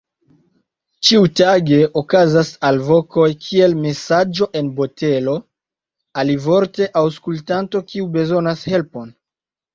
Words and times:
Ĉiutage 1.09 1.77
okazas 2.01 2.49
alvokoj 2.69 3.25
kiel 3.49 3.75
"Mesaĝo 3.83 4.49
en 4.63 4.73
botelo", 4.81 5.37
alivorte 6.25 6.91
aŭskultanto 7.05 7.85
kiu 7.95 8.11
bezonas 8.19 8.67
helpon. 8.75 9.15